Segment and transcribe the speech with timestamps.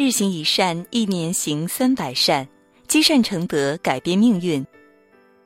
[0.00, 2.46] 日行一善，一年行三百善，
[2.86, 4.64] 积善成德，改变命运。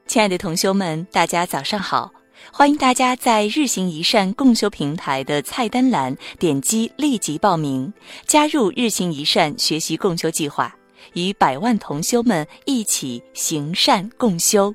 [0.07, 2.13] 亲爱的同修们，大家早上好！
[2.53, 7.91] 欢迎大家在日行一善共修平台的菜单栏点击立即报名，
[8.27, 10.77] 加入日行一善学习共修计划，
[11.15, 14.75] 与百万同修们一起行善共修。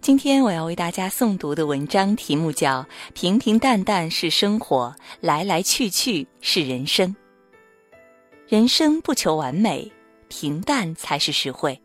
[0.00, 7.08] 今天我要为大家诵读的文章题目叫《平平淡淡是生活，来来去去是人生》。
[8.50, 9.88] 人生不求完美，
[10.26, 11.80] 平淡才是实惠。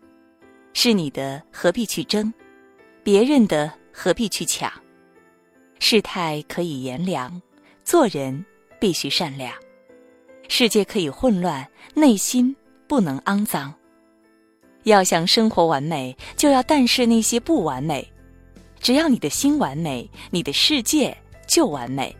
[0.73, 2.33] 是你的何必去争，
[3.03, 4.73] 别人的何必去抢？
[5.77, 7.39] 世态可以炎凉，
[7.83, 8.43] 做人
[8.79, 9.53] 必须善良。
[10.49, 12.55] 世界可以混乱，内心
[12.87, 13.71] 不能肮脏。
[14.85, 18.11] 要想生活完美，就要淡视那些不完美。
[18.79, 21.15] 只要你的心完美，你的世界
[21.47, 22.17] 就完美。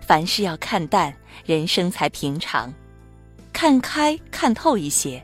[0.00, 1.12] 凡事要看淡，
[1.44, 2.72] 人生才平常。
[3.60, 5.20] 看开、看透一些，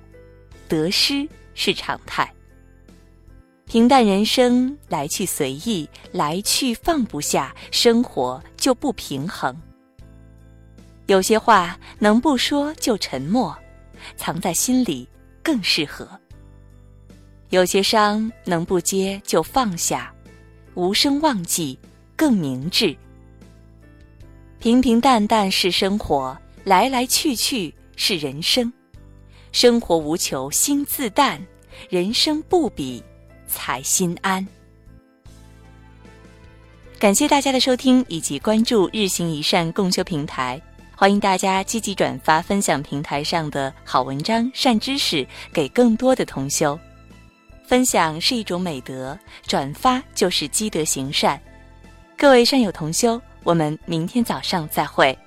[0.67, 2.29] 得失是常态。
[3.65, 9.57] 平淡人生，来去随意，来去放不下，生活就不平衡。
[11.07, 13.57] 有些话能不说就沉默，
[14.17, 15.09] 藏在心里
[15.41, 16.09] 更适合。
[17.51, 20.13] 有些伤能不接就放下，
[20.75, 21.79] 无声忘记
[22.17, 22.97] 更明智。
[24.59, 27.73] 平平淡淡是生活，来来去去。
[27.97, 28.73] 是人生，
[29.53, 31.41] 生活无求心自淡，
[31.89, 33.03] 人生不比
[33.47, 34.47] 才心安。
[36.99, 40.61] 感谢大家的收听以及关注日行一善共修平台，
[40.97, 46.79] 欢迎大家积极转发分享平台上的好文章、善知识给更多的同修。
[47.67, 51.41] 分享是一种美德，转发就是积德行善。
[52.17, 55.19] 各位善友同修，我们明天早上再会。